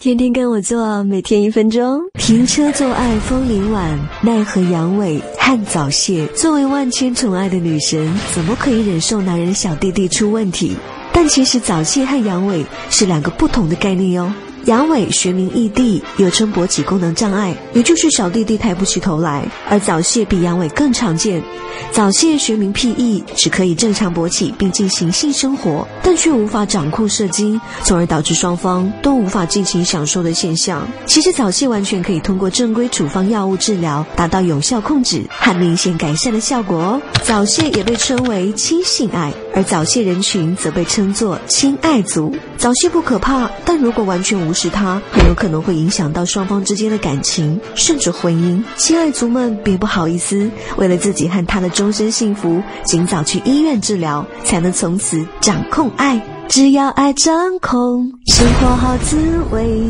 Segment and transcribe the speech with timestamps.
[0.00, 2.00] 天天跟我做，每天一分钟。
[2.14, 6.26] 停车做爱风铃晚，奈何阳痿和早泄。
[6.28, 10.74] 作为万千宠爱的女神，怎么可以忍受男人小弟弟出问题？
[11.12, 14.32] 但其实早泄和阳痿是两个不同的概念哟。
[14.66, 21.42] 阳痿学名异地，又称勃起功能障碍，也就是小弟弟抬不起头来；而早泄比阳痿更常见。
[21.92, 30.86] 早泄学名屁异，只可以正常勃起并进行性生活，但却无法掌控射精，从而导致双方都无法尽情享受的现象。
[31.06, 37.02] 其实早泄完全可以通过正规处方药物治疗，达到有效控制和明显改善的效果哦。
[37.22, 42.34] 早泄也被称为轻性爱，而早泄人群则被称作轻爱族。
[42.60, 48.62] 早泄不可怕，但如果完全无视它，很有可能会影响到双方之间的感情，甚至婚姻。
[48.76, 56.20] 亲爱族们，别不好意思，为了自己和他的终身幸福，尽早去医院治疗，才能从此掌控爱。
[56.48, 59.16] 只要爱掌控，生活好滋
[59.50, 59.80] 味。